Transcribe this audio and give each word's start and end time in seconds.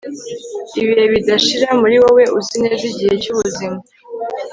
ibihe 0.79 1.05
bidashira 1.13 1.67
muri 1.81 1.95
wowe 2.03 2.23
uzi 2.39 2.55
neza 2.63 2.83
igihe 2.91 3.13
cyubuzima 3.21 3.77